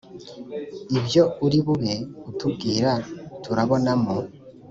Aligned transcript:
ibyo 0.99 1.23
uri 1.45 1.59
bube 1.65 1.93
utubwira 2.29 2.91
turabonamo 3.43 4.15